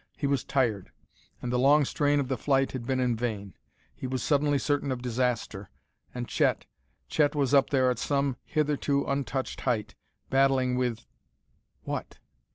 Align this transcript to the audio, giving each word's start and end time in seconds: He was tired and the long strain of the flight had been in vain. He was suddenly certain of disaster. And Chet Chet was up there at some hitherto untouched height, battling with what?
He 0.17 0.25
was 0.25 0.43
tired 0.43 0.89
and 1.43 1.51
the 1.53 1.59
long 1.59 1.85
strain 1.85 2.19
of 2.19 2.27
the 2.27 2.35
flight 2.35 2.71
had 2.71 2.87
been 2.87 2.99
in 2.99 3.15
vain. 3.15 3.53
He 3.93 4.07
was 4.07 4.23
suddenly 4.23 4.57
certain 4.57 4.91
of 4.91 5.03
disaster. 5.03 5.69
And 6.11 6.27
Chet 6.27 6.65
Chet 7.07 7.35
was 7.35 7.53
up 7.53 7.69
there 7.69 7.91
at 7.91 7.99
some 7.99 8.37
hitherto 8.43 9.05
untouched 9.05 9.61
height, 9.61 9.93
battling 10.31 10.75
with 10.75 11.05
what? 11.83 12.17